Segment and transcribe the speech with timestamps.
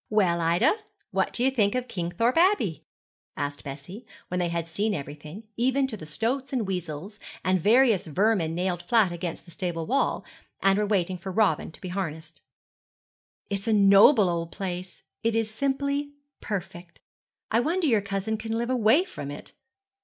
[0.09, 0.77] 'Well, Ida,
[1.11, 2.87] what do you think of Kingthorpe Abbey?'
[3.37, 8.07] asked Bessie, when they had seen everything, even to the stoats and weasles, and various
[8.07, 10.25] vermin nailed flat against the stable wall,
[10.59, 12.41] and were waiting for Robin to be harnessed.
[13.51, 15.03] 'It is a noble old place.
[15.21, 16.99] It is simply perfect.
[17.51, 19.51] I wonder your cousin can live away from it.'